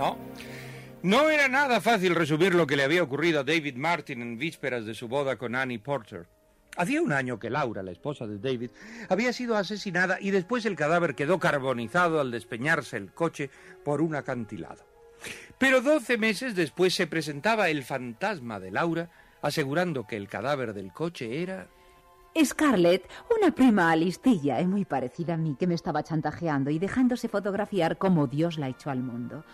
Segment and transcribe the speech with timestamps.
[0.00, 0.16] No,
[1.02, 4.86] no era nada fácil resumir lo que le había ocurrido a David Martin en vísperas
[4.86, 6.26] de su boda con Annie Porter.
[6.78, 8.70] Hacía un año que Laura, la esposa de David,
[9.10, 13.50] había sido asesinada y después el cadáver quedó carbonizado al despeñarse el coche
[13.84, 14.86] por un acantilado.
[15.58, 19.10] Pero doce meses después se presentaba el fantasma de Laura
[19.42, 21.68] asegurando que el cadáver del coche era...
[22.42, 23.06] Scarlett,
[23.36, 27.98] una prima alistilla y muy parecida a mí que me estaba chantajeando y dejándose fotografiar
[27.98, 29.44] como Dios la echó al mundo.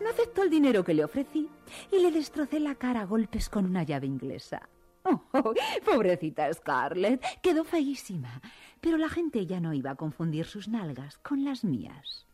[0.00, 1.48] No aceptó el dinero que le ofrecí
[1.90, 4.68] y le destrocé la cara a golpes con una llave inglesa.
[5.32, 8.40] Oh, pobrecita Scarlett, quedó feísima,
[8.80, 12.26] pero la gente ya no iba a confundir sus nalgas con las mías.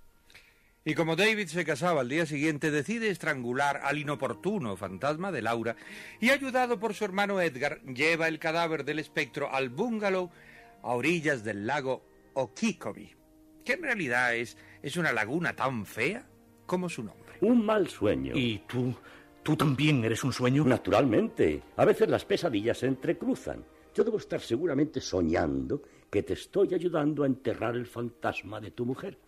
[0.85, 5.77] Y como David se casaba al día siguiente, decide estrangular al inoportuno fantasma de Laura
[6.19, 10.31] y, ayudado por su hermano Edgar, lleva el cadáver del espectro al bungalow
[10.83, 12.03] a orillas del lago
[12.33, 13.15] Okikobi,
[13.65, 16.27] que en realidad es, es una laguna tan fea
[16.73, 17.35] como su nombre.
[17.43, 18.33] Un mal sueño.
[18.35, 18.95] ¿Y tú?
[19.43, 20.65] ¿Tú también eres un sueño?
[20.65, 21.63] Naturalmente.
[21.77, 23.63] A veces las pesadillas se entrecruzan.
[23.95, 28.87] Yo debo estar seguramente soñando que te estoy ayudando a enterrar el fantasma de tu
[28.87, 29.19] mujer.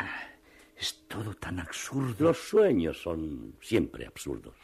[0.74, 2.28] Es todo tan absurdo.
[2.28, 4.54] Los sueños son siempre absurdos.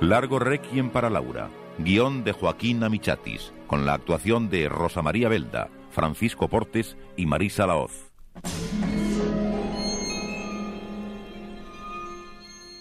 [0.00, 1.50] Largo Requiem para Laura.
[1.78, 7.66] Guión de Joaquín Amichatis, con la actuación de Rosa María Belda, Francisco Portes y Marisa
[7.66, 8.12] Laoz.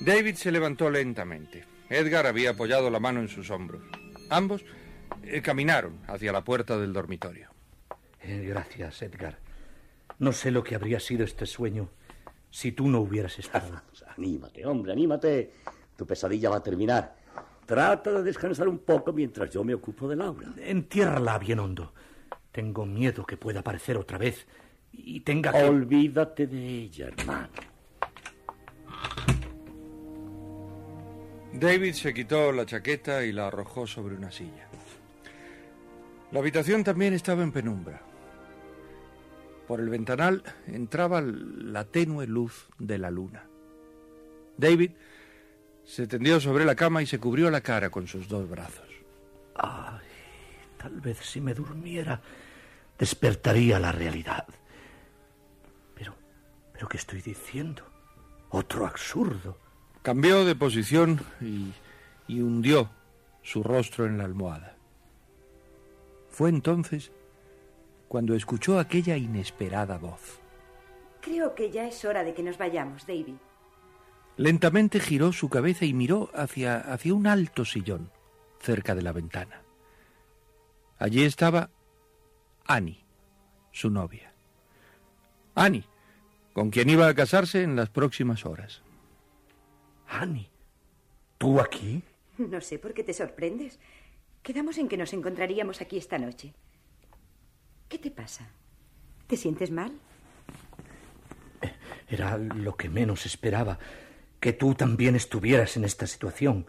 [0.06, 1.66] David se levantó lentamente.
[1.90, 3.82] Edgar había apoyado la mano en sus hombros.
[4.30, 4.64] Ambos
[5.24, 7.50] eh, caminaron hacia la puerta del dormitorio.
[8.22, 9.40] Eh, gracias, Edgar.
[10.20, 11.90] No sé lo que habría sido este sueño
[12.52, 13.82] si tú no hubieras estado.
[14.18, 15.54] anímate, hombre, anímate.
[15.98, 17.16] Tu pesadilla va a terminar.
[17.66, 20.54] Trata de descansar un poco mientras yo me ocupo de Laura.
[20.58, 21.94] Entiérrala bien hondo.
[22.52, 24.46] Tengo miedo que pueda aparecer otra vez
[24.92, 25.64] y tenga que...
[25.64, 27.75] Olvídate de ella, hermano.
[31.60, 34.68] David se quitó la chaqueta y la arrojó sobre una silla.
[36.34, 38.02] La habitación también estaba en penumbra.
[39.66, 43.46] Por el ventanal entraba la tenue luz de la luna.
[44.58, 44.92] David
[45.86, 48.90] se tendió sobre la cama y se cubrió la cara con sus dos brazos.
[49.56, 50.06] Ay,
[50.78, 52.22] tal vez si me durmiera
[53.00, 54.46] despertaría la realidad.
[55.96, 56.16] Pero,
[56.74, 57.84] pero ¿qué estoy diciendo?
[58.50, 59.65] Otro absurdo.
[60.06, 61.74] Cambió de posición y,
[62.28, 62.92] y hundió
[63.42, 64.78] su rostro en la almohada.
[66.30, 67.12] Fue entonces
[68.08, 70.40] cuando escuchó aquella inesperada voz.
[71.22, 73.34] Creo que ya es hora de que nos vayamos, David.
[74.38, 78.12] Lentamente giró su cabeza y miró hacia, hacia un alto sillón
[78.60, 79.64] cerca de la ventana.
[81.00, 81.72] Allí estaba
[82.68, 83.04] Annie,
[83.72, 84.32] su novia.
[85.56, 85.88] Annie,
[86.54, 88.85] con quien iba a casarse en las próximas horas.
[90.08, 90.50] Annie,
[91.38, 92.04] ¿tú aquí?
[92.38, 93.80] No sé por qué te sorprendes.
[94.44, 96.54] Quedamos en que nos encontraríamos aquí esta noche.
[97.90, 98.50] ¿Qué te pasa?
[99.28, 99.94] ¿Te sientes mal?
[102.08, 103.80] Era lo que menos esperaba,
[104.40, 106.66] que tú también estuvieras en esta situación.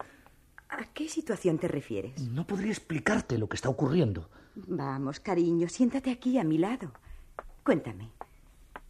[0.69, 2.21] ¿A qué situación te refieres?
[2.21, 4.31] No podría explicarte lo que está ocurriendo.
[4.55, 6.93] Vamos, cariño, siéntate aquí a mi lado.
[7.63, 8.11] Cuéntame,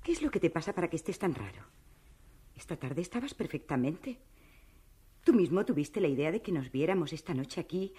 [0.03, 1.65] ¿qué es lo que te pasa para que estés tan raro?
[2.55, 4.19] Esta tarde estabas perfectamente.
[5.26, 7.93] Tú mismo tuviste la idea de que nos viéramos esta noche aquí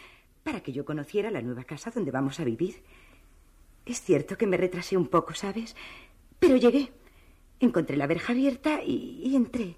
[0.43, 2.81] para que yo conociera la nueva casa donde vamos a vivir.
[3.85, 5.75] Es cierto que me retrasé un poco, ¿sabes?
[6.39, 6.93] Pero llegué.
[7.59, 9.75] Encontré la verja abierta y, entré.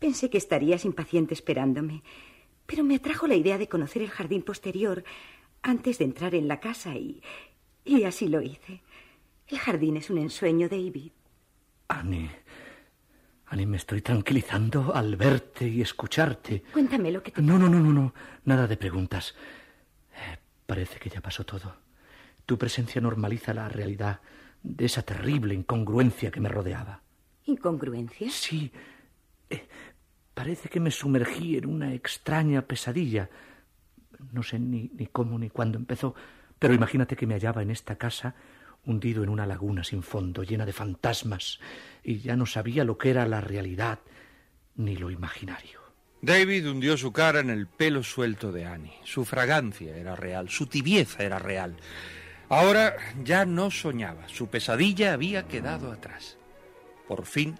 [0.00, 2.02] Pensé que estarías impaciente esperándome,
[2.66, 5.04] pero me atrajo la idea de conocer el jardín posterior
[5.62, 7.22] antes de entrar en la casa y,
[7.84, 8.82] y así lo hice.
[9.46, 11.12] El jardín es un ensueño, David.
[11.86, 12.28] Annie.
[13.50, 16.62] Annie, me estoy tranquilizando al verte y escucharte.
[16.72, 18.14] Cuéntame lo que te No, no, no, no, no.
[18.44, 19.34] Nada de preguntas.
[20.14, 21.74] Eh, parece que ya pasó todo.
[22.46, 24.20] Tu presencia normaliza la realidad
[24.62, 27.02] de esa terrible incongruencia que me rodeaba.
[27.46, 28.30] ¿Incongruencia?
[28.30, 28.70] Sí.
[29.48, 29.66] Eh,
[30.32, 33.30] parece que me sumergí en una extraña pesadilla.
[34.32, 36.14] No sé ni, ni cómo ni cuándo empezó,
[36.56, 38.36] pero imagínate que me hallaba en esta casa
[38.84, 41.60] hundido en una laguna sin fondo, llena de fantasmas,
[42.02, 44.00] y ya no sabía lo que era la realidad
[44.76, 45.80] ni lo imaginario.
[46.22, 48.98] David hundió su cara en el pelo suelto de Annie.
[49.04, 51.76] Su fragancia era real, su tibieza era real.
[52.48, 56.36] Ahora ya no soñaba, su pesadilla había quedado atrás.
[57.08, 57.58] Por fin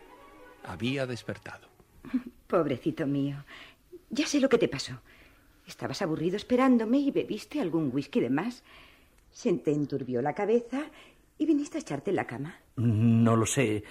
[0.65, 1.69] había despertado.
[2.47, 3.45] Pobrecito mío.
[4.11, 5.01] Ya sé lo que te pasó.
[5.67, 8.65] Estabas aburrido esperándome y bebiste algún whisky de más.
[9.31, 10.83] Se te enturbió la cabeza
[11.39, 12.59] y viniste a echarte en la cama.
[12.77, 13.83] No lo sé,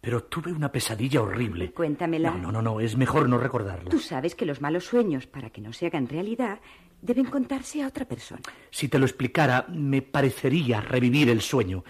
[0.00, 1.72] pero tuve una pesadilla horrible.
[1.72, 2.30] Cuéntamela.
[2.30, 3.90] No, no, no, no, es mejor no recordarla.
[3.90, 6.60] Tú sabes que los malos sueños, para que no se hagan realidad,
[7.00, 8.42] deben contarse a otra persona.
[8.70, 11.84] Si te lo explicara, me parecería revivir el sueño.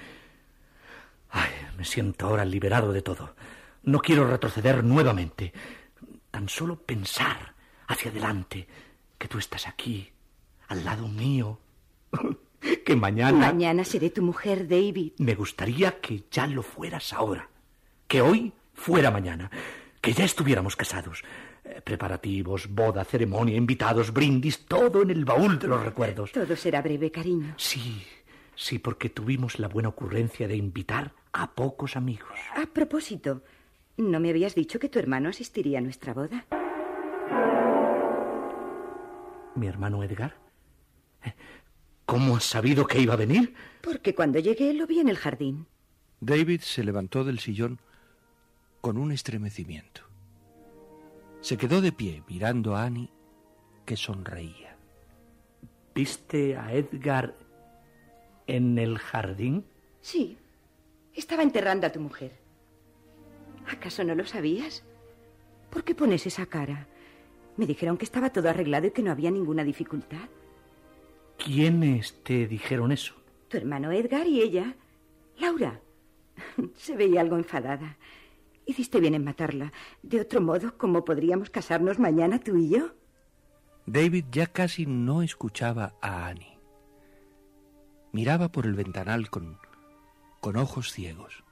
[1.30, 3.34] Ay, me siento ahora liberado de todo.
[3.84, 5.52] No quiero retroceder nuevamente.
[6.30, 7.54] Tan solo pensar
[7.86, 8.66] hacia adelante
[9.18, 10.10] que tú estás aquí,
[10.68, 11.58] al lado mío.
[12.88, 13.52] que mañana...
[13.52, 15.12] Mañana seré tu mujer, David.
[15.18, 17.50] Me gustaría que ya lo fueras ahora.
[18.06, 19.50] Que hoy fuera mañana.
[20.00, 21.22] Que ya estuviéramos casados.
[21.64, 26.32] Eh, preparativos, boda, ceremonia, invitados, brindis, todo en el baúl de los recuerdos.
[26.32, 27.52] Todo será breve, cariño.
[27.58, 28.06] Sí,
[28.54, 32.38] sí, porque tuvimos la buena ocurrencia de invitar a pocos amigos.
[32.56, 33.42] A propósito,
[33.98, 36.46] ¿no me habías dicho que tu hermano asistiría a nuestra boda?
[39.56, 40.47] ¿Mi hermano Edgar?
[42.08, 43.52] ¿Cómo has sabido que iba a venir?
[43.82, 45.66] Porque cuando llegué lo vi en el jardín.
[46.20, 47.80] David se levantó del sillón
[48.80, 50.00] con un estremecimiento.
[51.42, 53.10] Se quedó de pie mirando a Annie,
[53.84, 54.74] que sonreía.
[55.94, 57.34] ¿Viste a Edgar
[58.46, 59.66] en el jardín?
[60.00, 60.38] Sí,
[61.14, 62.32] estaba enterrando a tu mujer.
[63.70, 64.82] ¿Acaso no lo sabías?
[65.68, 66.86] ¿Por qué pones esa cara?
[67.58, 70.30] Me dijeron que estaba todo arreglado y que no había ninguna dificultad.
[71.38, 73.14] ¿Quiénes te dijeron eso?
[73.48, 74.74] Tu hermano Edgar y ella.
[75.38, 75.80] Laura.
[76.74, 77.96] Se veía algo enfadada.
[78.66, 79.72] Hiciste bien en matarla.
[80.02, 82.92] De otro modo, ¿cómo podríamos casarnos mañana tú y yo?
[83.86, 86.58] David ya casi no escuchaba a Annie.
[88.12, 89.58] Miraba por el ventanal con,
[90.40, 91.44] con ojos ciegos.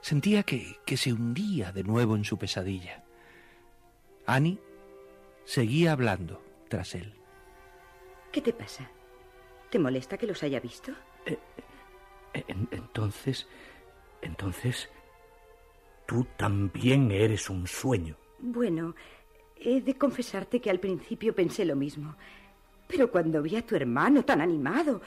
[0.00, 3.04] Sentía que, que se hundía de nuevo en su pesadilla.
[4.26, 4.60] Annie
[5.44, 7.17] seguía hablando tras él.
[8.32, 8.88] ¿Qué te pasa?
[9.70, 10.92] ¿Te molesta que los haya visto?
[11.26, 11.38] Eh,
[12.34, 13.46] en- entonces,
[14.22, 14.88] entonces,
[16.06, 18.16] tú también eres un sueño.
[18.38, 18.94] Bueno,
[19.56, 22.16] he de confesarte que al principio pensé lo mismo.
[22.86, 25.02] Pero cuando vi a tu hermano tan animado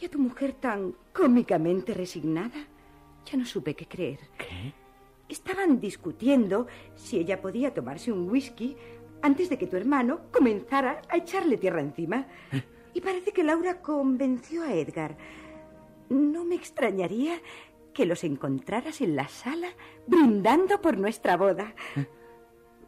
[0.00, 2.66] y a tu mujer tan cómicamente resignada,
[3.26, 4.20] ya no supe qué creer.
[4.38, 4.72] ¿Qué?
[5.28, 8.76] Estaban discutiendo si ella podía tomarse un whisky
[9.22, 12.26] antes de que tu hermano comenzara a echarle tierra encima.
[12.94, 15.16] Y parece que Laura convenció a Edgar.
[16.08, 17.38] No me extrañaría
[17.92, 19.68] que los encontraras en la sala
[20.06, 21.74] brindando por nuestra boda.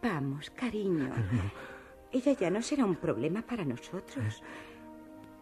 [0.02, 1.10] Vamos, cariño.
[2.12, 4.42] Ella ya no será un problema para nosotros.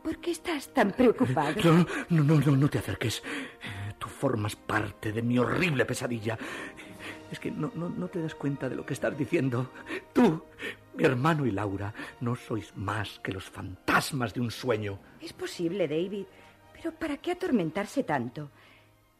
[0.02, 1.54] ¿Por qué estás tan preocupado?
[1.64, 3.22] No, no, no, no, no te acerques.
[3.62, 6.38] Eh, Tú formas parte de mi horrible pesadilla.
[7.30, 9.70] Es que no, no, no te das cuenta de lo que estás diciendo.
[10.12, 10.42] Tú,
[10.94, 14.98] mi hermano y Laura, no sois más que los fantasmas de un sueño.
[15.20, 16.26] Es posible, David,
[16.72, 18.50] pero ¿para qué atormentarse tanto?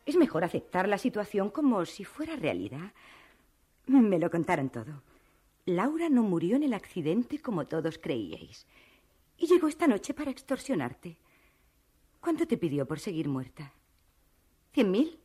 [0.06, 2.92] Es mejor aceptar la situación como si fuera realidad.
[3.86, 5.02] Me lo contaron todo.
[5.66, 8.66] Laura no murió en el accidente como todos creíais.
[9.36, 11.18] Y llegó esta noche para extorsionarte.
[12.20, 13.72] ¿Cuánto te pidió por seguir muerta?
[14.72, 15.18] ¿Cien mil?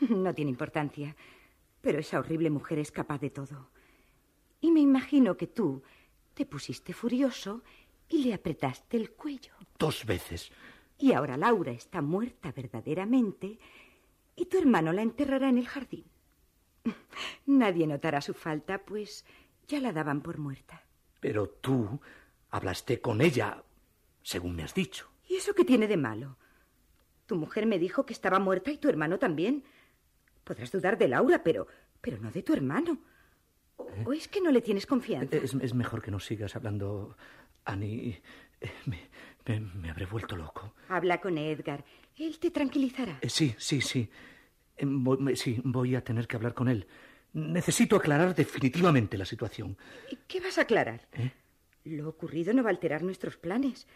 [0.08, 1.16] No tiene importancia.
[1.80, 3.70] Pero esa horrible mujer es capaz de todo.
[4.60, 5.82] Y me imagino que tú
[6.34, 7.62] te pusiste furioso
[8.08, 9.52] y le apretaste el cuello.
[9.78, 10.50] Dos veces.
[10.98, 13.58] Y ahora Laura está muerta verdaderamente
[14.34, 16.04] y tu hermano la enterrará en el jardín.
[17.46, 19.24] Nadie notará su falta, pues
[19.68, 20.82] ya la daban por muerta.
[21.20, 22.00] Pero tú
[22.50, 23.62] hablaste con ella
[24.22, 25.08] según me has dicho.
[25.28, 26.36] ¿Y eso qué tiene de malo?
[27.26, 29.64] Tu mujer me dijo que estaba muerta y tu hermano también.
[30.48, 31.66] Podrás dudar de Laura, pero,
[32.00, 32.98] pero no de tu hermano.
[33.76, 34.04] ¿O, ¿Eh?
[34.06, 35.36] o es que no le tienes confianza?
[35.36, 37.16] Es, es mejor que no sigas hablando,
[37.64, 38.20] Annie.
[38.60, 38.98] Eh, Me,
[39.46, 40.74] me- me habré vuelto loco.
[40.88, 41.84] Habla con Edgar.
[42.16, 43.18] Él te tranquilizará.
[43.20, 44.10] Eh, sí, sí, sí.
[44.82, 46.86] Voy- sí, voy a tener que hablar con él.
[47.34, 49.76] Necesito aclarar definitivamente la situación.
[50.10, 51.06] ¿Y qué vas a aclarar?
[51.12, 51.30] ¿Eh?
[51.84, 53.86] Lo ocurrido no va a alterar nuestros planes.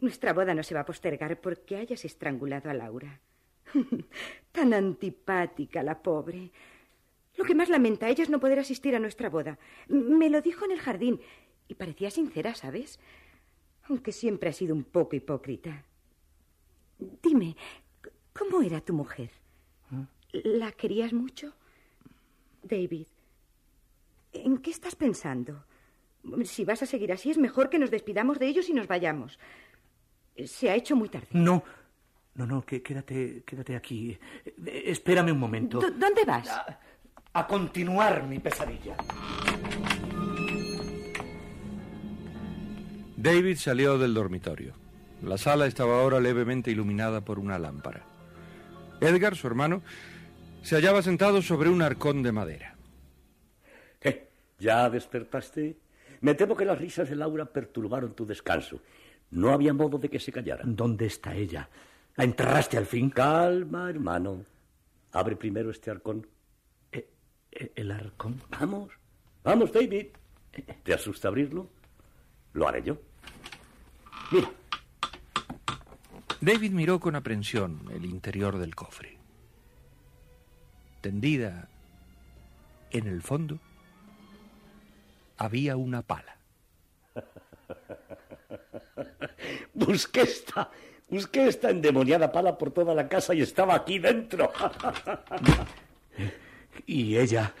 [0.00, 3.20] Nuestra boda no se va a postergar porque hayas estrangulado a Laura.
[4.52, 6.50] Tan antipática la pobre.
[7.36, 9.58] Lo que más lamenta a ella es no poder asistir a nuestra boda.
[9.88, 11.20] Me lo dijo en el jardín
[11.68, 13.00] y parecía sincera, ¿sabes?
[13.84, 15.84] Aunque siempre ha sido un poco hipócrita.
[17.22, 17.56] Dime,
[18.32, 19.30] ¿cómo era tu mujer?
[20.32, 21.52] ¿La querías mucho?
[22.62, 23.06] David,
[24.32, 25.64] ¿en qué estás pensando?
[26.44, 29.38] Si vas a seguir así, es mejor que nos despidamos de ellos y nos vayamos.
[30.44, 31.28] Se ha hecho muy tarde.
[31.32, 31.62] No,
[32.34, 34.18] no, no, que, quédate, quédate aquí.
[34.66, 35.80] Eh, espérame un momento.
[35.80, 36.48] ¿Dó- ¿Dónde vas?
[37.32, 38.96] A continuar mi pesadilla.
[43.16, 44.74] David salió del dormitorio.
[45.22, 48.04] La sala estaba ahora levemente iluminada por una lámpara.
[49.00, 49.82] Edgar, su hermano,
[50.62, 52.74] se hallaba sentado sobre un arcón de madera.
[54.00, 54.28] ¿Qué?
[54.58, 55.78] ¿Ya despertaste?
[56.20, 58.80] Me temo que las risas de Laura perturbaron tu descanso.
[59.30, 60.62] No había modo de que se callara.
[60.66, 61.68] ¿Dónde está ella?
[62.16, 63.10] ¿La enterraste al fin?
[63.10, 64.44] Calma, hermano.
[65.12, 66.26] Abre primero este arcón.
[66.92, 67.08] Eh,
[67.52, 68.40] eh, ¿El arcón?
[68.50, 68.92] Vamos,
[69.42, 70.06] vamos, David.
[70.82, 71.68] ¿Te asusta abrirlo?
[72.52, 72.98] Lo haré yo.
[74.30, 74.50] Mira,
[76.40, 79.18] David miró con aprensión el interior del cofre.
[81.00, 81.68] Tendida
[82.90, 83.58] en el fondo
[85.36, 86.36] había una pala.
[89.74, 90.70] busqué esta,
[91.08, 94.50] busqué esta endemoniada pala por toda la casa y estaba aquí dentro.
[96.86, 97.54] Y ella.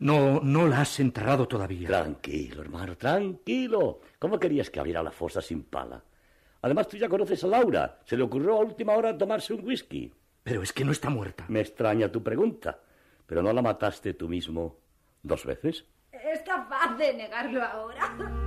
[0.00, 1.88] No, no la has enterrado todavía.
[1.88, 4.00] Tranquilo, hermano, tranquilo.
[4.18, 6.02] ¿Cómo querías que abriera la fosa sin pala?
[6.62, 8.00] Además, tú ya conoces a Laura.
[8.04, 10.12] Se le ocurrió a última hora tomarse un whisky.
[10.42, 11.44] Pero es que no está muerta.
[11.48, 12.80] Me extraña tu pregunta.
[13.26, 14.78] ¿Pero no la mataste tú mismo
[15.22, 15.84] dos veces?
[16.12, 18.39] Es capaz de negarlo ahora.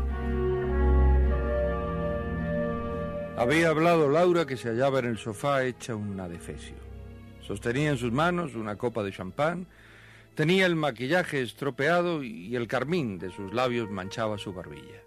[3.36, 6.75] Había hablado Laura que se hallaba en el sofá hecha un adefesio.
[7.42, 9.66] Sostenía en sus manos una copa de champán,
[10.36, 15.02] tenía el maquillaje estropeado y el carmín de sus labios manchaba su barbilla.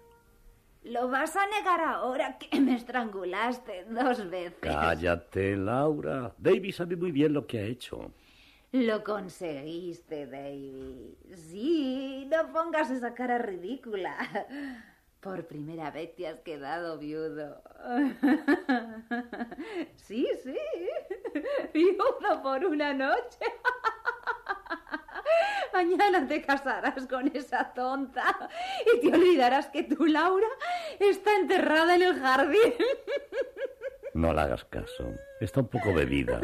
[0.83, 4.59] Lo vas a negar ahora que me estrangulaste dos veces.
[4.59, 6.33] Cállate, Laura.
[6.37, 8.11] David sabe muy bien lo que ha hecho.
[8.73, 11.15] Lo conseguiste, David.
[11.33, 14.17] Sí, no pongas esa cara ridícula.
[15.19, 17.61] Por primera vez te has quedado viudo.
[19.95, 20.55] Sí, sí.
[21.73, 23.39] Viudo por una noche.
[25.73, 28.49] Mañana te casarás con esa tonta
[28.85, 30.47] y te olvidarás que tu Laura
[30.99, 32.73] está enterrada en el jardín.
[34.13, 35.13] No le hagas caso.
[35.39, 36.41] Está un poco bebida.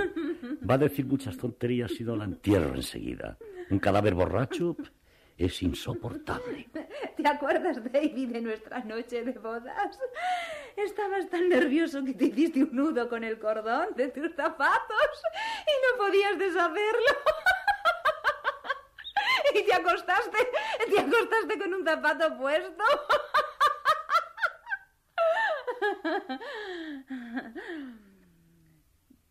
[0.69, 3.35] Va a decir muchas tonterías y no la entierro enseguida.
[3.71, 4.77] Un cadáver borracho
[5.35, 6.69] es insoportable.
[7.23, 9.97] ¿Te acuerdas, David, de nuestra noche de bodas?
[10.75, 15.23] Estabas tan nervioso que te hiciste un nudo con el cordón de tus zapatos
[15.65, 17.13] y no podías deshacerlo.
[19.55, 20.37] Y te acostaste,
[20.89, 22.83] te acostaste con un zapato puesto.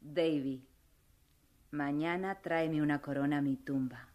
[0.00, 0.60] David,
[1.72, 4.08] mañana tráeme una corona a mi tumba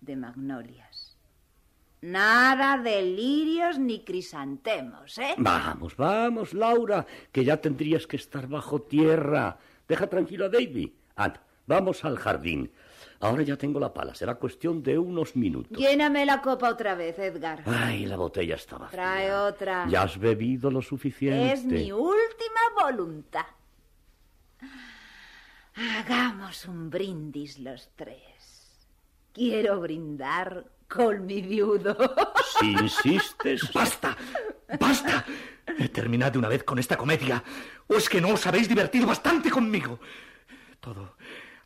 [0.00, 1.03] de magnolias.
[2.04, 5.34] Nada de lirios ni crisantemos, ¿eh?
[5.38, 9.56] Vamos, vamos, Laura, que ya tendrías que estar bajo tierra.
[9.88, 10.90] Deja tranquilo a David.
[11.16, 12.70] Anda, vamos al jardín.
[13.20, 14.14] Ahora ya tengo la pala.
[14.14, 15.78] Será cuestión de unos minutos.
[15.78, 17.62] Lléname la copa otra vez, Edgar.
[17.64, 18.98] Ay, la botella está vacía.
[18.98, 19.86] Trae otra.
[19.88, 21.54] Ya has bebido lo suficiente.
[21.54, 23.46] Es mi última voluntad.
[25.74, 28.20] Hagamos un brindis los tres.
[29.32, 31.96] Quiero brindar con mi viudo.
[32.58, 33.72] Si insistes...
[33.72, 34.16] ¡Basta!
[34.78, 35.24] ¡Basta!
[35.92, 37.42] Terminad de una vez con esta comedia.
[37.86, 40.00] ¿O es que no os habéis divertido bastante conmigo?
[40.80, 41.16] Todo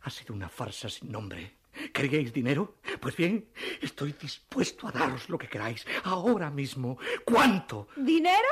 [0.01, 1.57] ha sido una farsa sin nombre.
[1.93, 2.75] ¿Queríais dinero?
[2.99, 3.49] Pues bien,
[3.81, 6.97] estoy dispuesto a daros lo que queráis, ahora mismo.
[7.23, 7.87] ¿Cuánto?
[7.95, 8.47] ¿Dinero?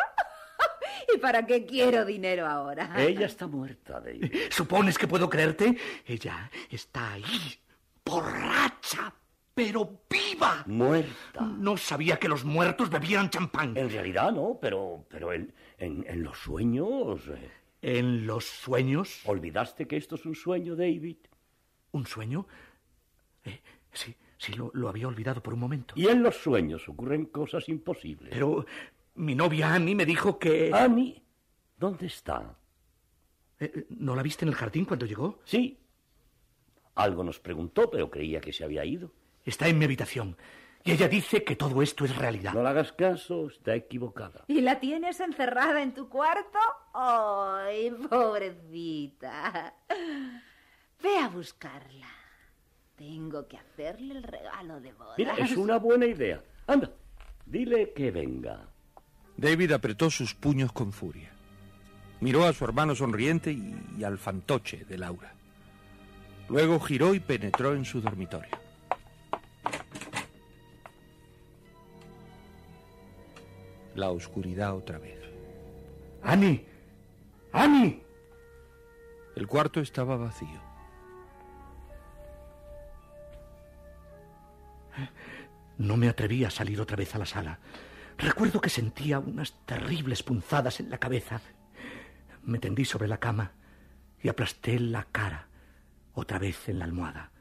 [1.14, 2.94] ¿Y para qué quiero dinero ahora?
[2.98, 4.32] Ella está muerta, David.
[4.50, 5.78] ¿Supones que puedo creerte?
[6.06, 7.60] Ella está ahí,
[8.06, 9.14] borracha,
[9.58, 10.64] pero viva.
[10.68, 11.42] Muerta.
[11.42, 13.76] No sabía que los muertos bebían champán.
[13.76, 17.28] En realidad no, pero, pero en, En, en los sueños.
[17.30, 17.50] eh.
[17.82, 19.22] ¿En los sueños?
[19.26, 21.18] ¿Olvidaste que esto es un sueño, David?
[21.92, 22.46] ¿Un sueño?
[23.46, 23.60] Eh,
[23.92, 25.96] sí, sí, lo, lo había olvidado por un momento.
[25.98, 28.30] Y en los sueños ocurren cosas imposibles.
[28.32, 28.64] Pero
[29.16, 30.72] mi novia Annie me dijo que...
[30.72, 31.20] Annie,
[31.78, 32.56] ¿dónde está?
[33.60, 35.40] Eh, ¿No la viste en el jardín cuando llegó?
[35.46, 35.80] Sí.
[36.94, 39.12] Algo nos preguntó, pero creía que se había ido.
[39.48, 40.36] Está en mi habitación.
[40.84, 42.54] Y ella dice que todo esto es realidad.
[42.54, 44.44] No le hagas caso, está equivocada.
[44.48, 46.60] ¿Y la tienes encerrada en tu cuarto?
[46.94, 49.74] ¡Ay, pobrecita!
[51.02, 52.08] Ve a buscarla.
[52.98, 55.16] Tengo que hacerle el regalo de boda.
[55.18, 56.44] Mira, es una buena idea.
[56.68, 56.92] Anda,
[57.46, 58.68] dile que venga.
[59.38, 61.32] David apretó sus puños con furia.
[62.20, 65.34] Miró a su hermano sonriente y, y al fantoche de Laura.
[66.50, 68.67] Luego giró y penetró en su dormitorio.
[73.98, 75.20] La oscuridad otra vez.
[76.22, 76.64] ¡Annie!
[77.52, 78.04] ¡Annie!
[79.36, 80.62] El cuarto estaba vacío.
[85.80, 87.58] No me atreví a salir otra vez a la sala.
[88.20, 91.42] Recuerdo que sentía unas terribles punzadas en la cabeza.
[92.44, 93.54] Me tendí sobre la cama
[94.22, 95.48] y aplasté la cara
[96.14, 97.32] otra vez en la almohada.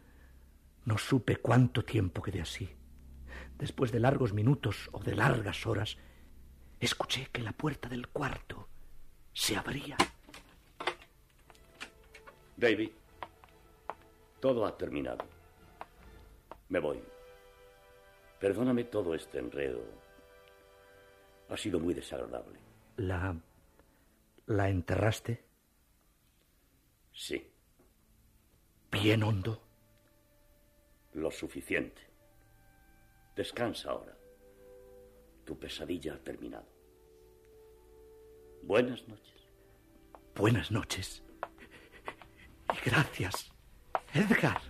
[0.87, 2.71] No supe cuánto tiempo quedé así.
[3.59, 5.99] Después de largos minutos o de largas horas,
[6.81, 8.69] escuché que la puerta del cuarto
[9.33, 9.97] se abría.
[12.57, 12.91] David,
[14.41, 15.25] todo ha terminado.
[16.69, 17.03] Me voy.
[18.41, 19.81] Perdóname todo este enredo.
[21.49, 22.59] Ha sido muy desagradable.
[22.97, 23.37] ¿La...
[24.47, 25.45] la enterraste
[27.13, 27.51] Sí,
[28.91, 29.63] bien hondo?
[31.15, 32.03] lo suficiente.
[33.35, 34.16] Descansa ahora.
[35.47, 36.67] Tu pesadilla ha terminado.
[38.65, 39.37] Buenas noches.
[40.35, 41.23] Buenas noches.
[42.75, 43.53] Y gracias,
[44.13, 44.61] Edgar.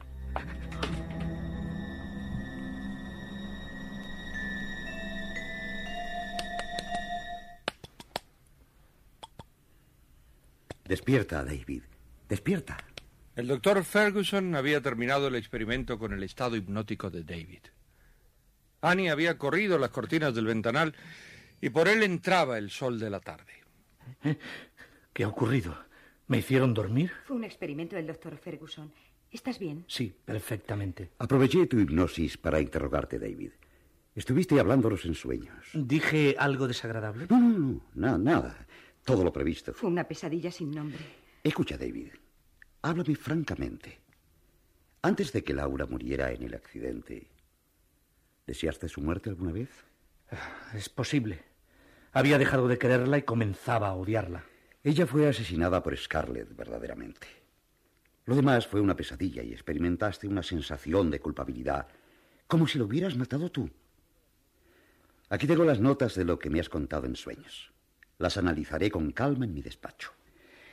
[10.84, 11.82] Despierta, David.
[12.28, 12.76] Despierta.
[13.34, 17.62] El doctor Ferguson había terminado el experimento con el estado hipnótico de David.
[18.86, 20.94] Annie había corrido las cortinas del ventanal
[21.60, 23.52] y por él entraba el sol de la tarde.
[25.12, 25.76] ¿Qué ha ocurrido?
[26.28, 27.10] ¿Me hicieron dormir?
[27.24, 28.92] Fue un experimento del doctor Ferguson.
[29.30, 29.84] ¿Estás bien?
[29.88, 31.10] Sí, perfectamente.
[31.18, 33.50] Aproveché tu hipnosis para interrogarte, David.
[34.14, 35.66] Estuviste hablándonos en sueños.
[35.74, 37.26] ¿Dije algo desagradable?
[37.28, 38.66] No, no, no, na- nada.
[39.04, 39.74] Todo lo previsto.
[39.74, 40.98] Fue una pesadilla sin nombre.
[41.42, 42.08] Escucha, David.
[42.82, 43.98] Háblame francamente.
[45.02, 47.28] Antes de que Laura muriera en el accidente,
[48.46, 49.70] ¿deseaste su muerte alguna vez?
[50.74, 51.42] Es posible.
[52.12, 54.44] Había dejado de quererla y comenzaba a odiarla.
[54.82, 57.26] Ella fue asesinada por Scarlett, verdaderamente.
[58.24, 61.88] Lo demás fue una pesadilla y experimentaste una sensación de culpabilidad,
[62.46, 63.70] como si lo hubieras matado tú.
[65.28, 67.72] Aquí tengo las notas de lo que me has contado en sueños.
[68.18, 70.12] Las analizaré con calma en mi despacho.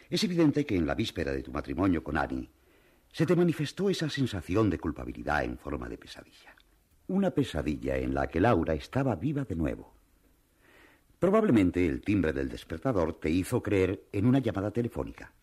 [0.10, 2.50] Es evidente que en la víspera de tu matrimonio con Annie
[3.12, 6.53] se te manifestó esa sensación de culpabilidad en forma de pesadilla.
[7.08, 9.94] Una pesadilla en la que Laura estaba viva de nuevo.
[11.20, 15.34] Probablemente el timbre del despertador te hizo creer en una llamada telefónica.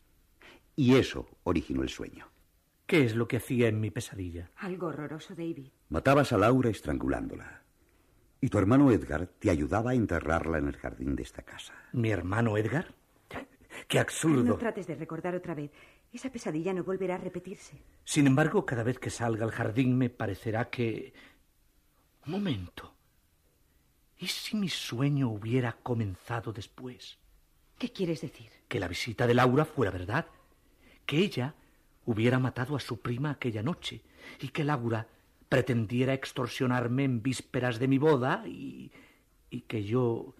[0.77, 2.29] Y eso originó el sueño.
[2.87, 4.51] ¿Qué es lo que hacía en mi pesadilla?
[4.57, 5.69] Algo horroroso, David.
[5.91, 7.63] Matabas a Laura estrangulándola.
[8.41, 11.75] Y tu hermano Edgar te ayudaba a enterrarla en el jardín de esta casa.
[11.93, 12.95] ¿Mi hermano Edgar?
[13.87, 14.43] ¡Qué absurdo!
[14.43, 15.71] No trates de recordar otra vez.
[16.13, 17.83] Esa pesadilla no volverá a repetirse.
[18.05, 21.13] Sin embargo, cada vez que salga al jardín me parecerá que...
[22.27, 22.95] Un momento.
[24.19, 27.19] ¿Y si mi sueño hubiera comenzado después?
[27.79, 28.51] ¿Qué quieres decir?
[28.69, 30.27] Que la visita de Laura fuera verdad.
[31.07, 31.55] Que ella
[32.05, 34.03] hubiera matado a su prima aquella noche.
[34.41, 35.09] Y que Laura
[35.49, 38.93] pretendiera extorsionarme en vísperas de mi boda y...
[39.49, 40.35] y que yo...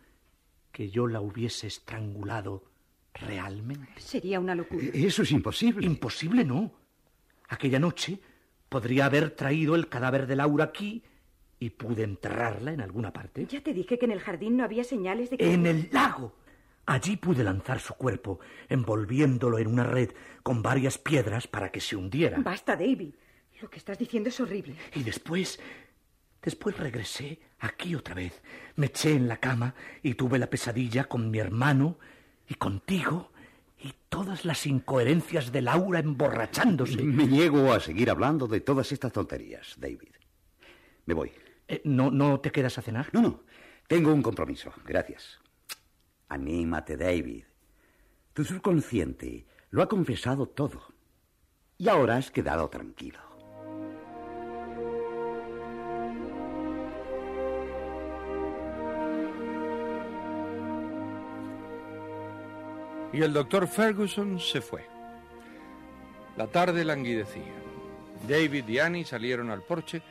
[0.73, 2.65] que yo la hubiese estrangulado
[3.15, 4.01] realmente.
[4.01, 4.85] Sería una locura.
[4.93, 5.87] Eso es imposible.
[5.87, 6.73] Imposible no.
[7.49, 8.21] Aquella noche
[8.69, 11.03] podría haber traído el cadáver de Laura aquí
[11.61, 13.47] y pude enterrarla en alguna parte.
[13.47, 15.53] Ya te dije que en el jardín no había señales de que...
[15.53, 16.35] En el lago.
[16.87, 20.11] Allí pude lanzar su cuerpo, envolviéndolo en una red
[20.43, 22.39] con varias piedras para que se hundiera.
[22.41, 23.15] Basta, David.
[23.61, 24.75] Lo que estás diciendo es horrible.
[24.95, 25.61] Y después,
[26.43, 28.43] después regresé aquí otra vez.
[28.77, 31.99] Me eché en la cama y tuve la pesadilla con mi hermano
[32.49, 33.33] y contigo
[33.79, 37.03] y todas las incoherencias de Laura emborrachándose.
[37.03, 40.09] Me niego a seguir hablando de todas estas tonterías, David.
[41.05, 41.31] Me voy.
[41.71, 43.11] Eh, ¿no, ¿No te quedas a cenar?
[43.13, 43.45] No, no.
[43.87, 44.73] Tengo un compromiso.
[44.85, 45.39] Gracias.
[46.29, 47.45] Anímate, David.
[48.33, 50.83] Tu subconsciente lo ha confesado todo.
[51.79, 53.21] Y ahora has quedado tranquilo.
[63.13, 64.87] Y el doctor Ferguson se fue.
[66.37, 67.55] La tarde languidecía.
[68.29, 70.03] David y Annie salieron al porche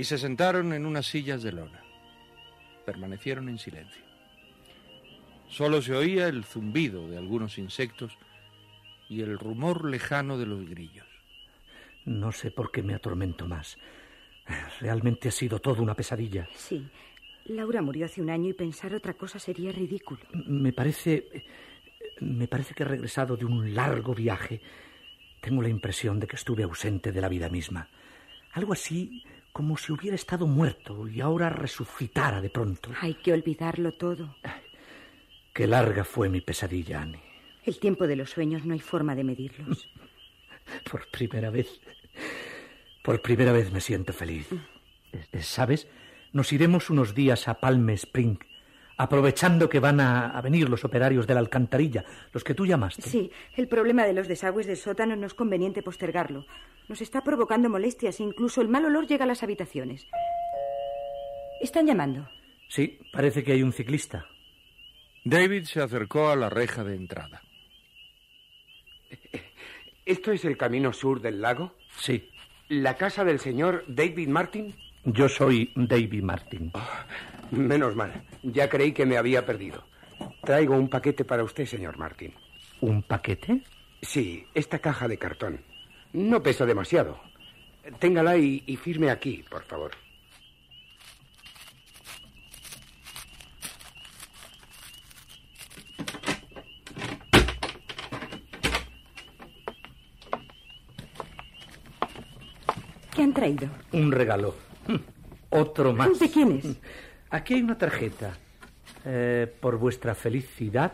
[0.00, 1.82] y se sentaron en unas sillas de lona.
[2.86, 4.02] Permanecieron en silencio.
[5.46, 8.16] Solo se oía el zumbido de algunos insectos
[9.10, 11.06] y el rumor lejano de los grillos.
[12.06, 13.76] No sé por qué me atormento más.
[14.80, 16.48] Realmente ha sido todo una pesadilla.
[16.54, 16.88] Sí.
[17.44, 20.22] Laura murió hace un año y pensar otra cosa sería ridículo.
[20.32, 21.44] Me parece.
[22.20, 24.62] Me parece que he regresado de un largo viaje.
[25.42, 27.90] Tengo la impresión de que estuve ausente de la vida misma.
[28.52, 32.90] Algo así como si hubiera estado muerto y ahora resucitara de pronto.
[33.00, 34.36] Hay que olvidarlo todo.
[35.52, 37.22] Qué larga fue mi pesadilla, Annie.
[37.64, 39.88] El tiempo de los sueños no hay forma de medirlos.
[40.90, 41.80] Por primera vez.
[43.02, 44.48] Por primera vez me siento feliz.
[45.40, 45.88] ¿Sabes?
[46.32, 48.38] Nos iremos unos días a Palm Spring,
[49.00, 53.00] aprovechando que van a, a, venir los operarios de la alcantarilla, los que tú llamaste.
[53.00, 56.44] Sí, el problema de los desagües del sótano no es conveniente postergarlo.
[56.86, 60.06] Nos está provocando molestias e incluso el mal olor llega a las habitaciones.
[61.62, 62.28] Están llamando.
[62.68, 64.26] Sí, parece que hay un ciclista.
[65.24, 67.40] David se acercó a la reja de entrada.
[70.04, 71.74] ¿Esto es el camino sur del lago?
[71.96, 72.28] Sí.
[72.68, 74.74] ¿La casa del señor David Martin?
[75.04, 76.70] Yo soy David Martin.
[76.74, 78.22] Oh, menos mal.
[78.42, 79.84] Ya creí que me había perdido.
[80.42, 82.34] Traigo un paquete para usted, señor Martin.
[82.80, 83.62] ¿Un paquete?
[84.02, 85.60] Sí, esta caja de cartón.
[86.12, 87.20] No pesa demasiado.
[87.98, 89.92] Téngala y, y firme aquí, por favor.
[103.14, 103.68] ¿Qué han traído?
[103.92, 104.54] Un regalo.
[105.50, 106.18] Otro más.
[106.18, 106.76] ¿De quién es?
[107.30, 108.36] Aquí hay una tarjeta.
[109.04, 110.92] Eh, por vuestra felicidad,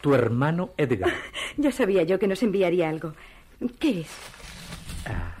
[0.00, 1.12] tu hermano Edgar.
[1.56, 3.14] Ya sabía yo que nos enviaría algo.
[3.78, 4.08] ¿Qué es?
[5.06, 5.36] Ah.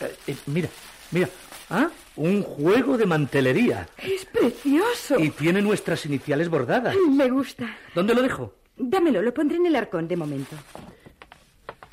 [0.00, 0.68] Eh, eh, mira,
[1.10, 1.28] mira.
[1.68, 1.90] ¿Ah?
[2.16, 3.88] Un juego de mantelería.
[3.98, 5.18] Es precioso.
[5.18, 6.96] Y tiene nuestras iniciales bordadas.
[7.10, 7.76] Me gusta.
[7.94, 8.54] ¿Dónde lo dejo?
[8.76, 10.56] Dámelo, lo pondré en el arcón de momento.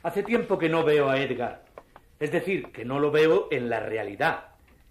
[0.03, 1.65] Hace tiempo que no veo a Edgar.
[2.19, 4.45] Es decir, que no lo veo en la realidad.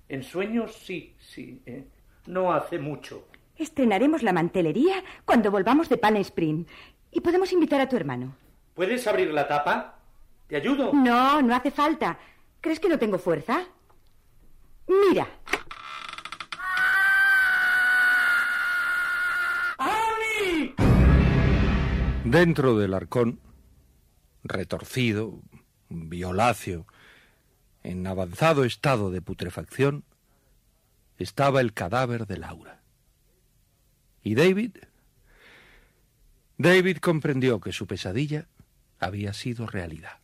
[0.08, 1.62] En sueños sí, sí.
[1.66, 1.84] ¿eh?
[2.26, 3.28] No hace mucho.
[3.56, 6.64] Estrenaremos la mantelería cuando volvamos de Palm Spring.
[7.10, 8.36] Y podemos invitar a tu hermano.
[8.74, 9.98] ¿Puedes abrir la tapa?
[10.46, 10.92] ¿Te ayudo?
[10.92, 12.18] No, no hace falta.
[12.60, 13.66] ¿Crees que no tengo fuerza?
[14.86, 15.26] Mira.
[19.78, 20.74] ¡Ani!
[22.24, 23.40] Dentro del arcón,
[24.42, 25.40] retorcido,
[25.88, 26.86] violáceo,
[27.82, 30.04] en avanzado estado de putrefacción,
[31.16, 32.82] estaba el cadáver de Laura.
[34.22, 34.76] ¿Y David?
[36.58, 38.48] David comprendió que su pesadilla
[38.98, 40.18] había sido realidad.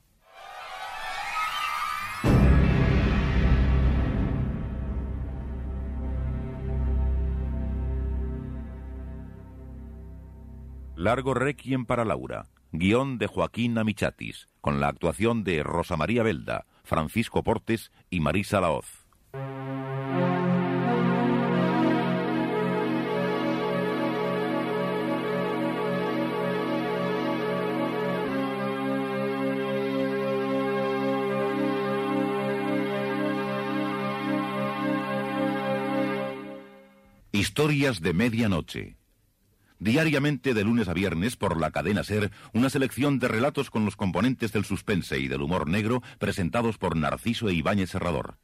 [10.96, 16.66] Largo Requiem para Laura, guion de Joaquín Amichatis, con la actuación de Rosa María Belda,
[16.84, 19.04] Francisco Portes y Marisa Laoz.
[37.32, 39.03] Historias de Medianoche.
[39.78, 43.96] Diariamente de lunes a viernes por la cadena Ser, una selección de relatos con los
[43.96, 48.36] componentes del suspense y del humor negro presentados por Narciso e Ibáñez Serrador.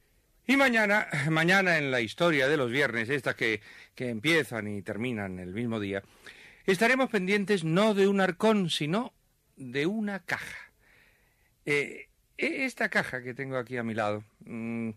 [0.46, 3.60] Y mañana, mañana en la historia de los viernes, estas que,
[3.94, 6.02] que empiezan y terminan el mismo día,
[6.66, 9.12] estaremos pendientes no de un arcón, sino
[9.56, 10.72] de una caja.
[11.64, 14.90] Eh, esta caja que tengo aquí a mi lado mmm,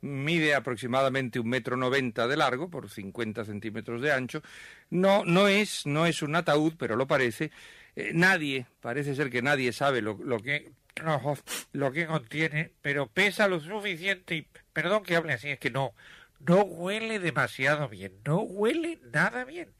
[0.00, 4.42] mide aproximadamente un metro noventa de largo por 50 centímetros de ancho.
[4.90, 7.50] No, no es, no es un ataúd, pero lo parece.
[7.94, 10.72] Eh, nadie, parece ser que nadie sabe lo, lo que
[11.72, 15.94] lo que contiene, pero pesa lo suficiente y perdón que hable así, es que no,
[16.40, 19.72] no huele demasiado bien, no huele nada bien.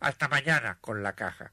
[0.00, 1.52] Hasta mañana con la caja.